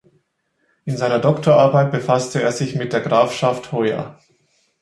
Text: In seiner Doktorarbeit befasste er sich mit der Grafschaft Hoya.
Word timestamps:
In 0.85 0.97
seiner 0.97 1.19
Doktorarbeit 1.19 1.91
befasste 1.91 2.41
er 2.41 2.51
sich 2.51 2.73
mit 2.73 2.91
der 2.91 3.01
Grafschaft 3.01 3.71
Hoya. 3.71 4.17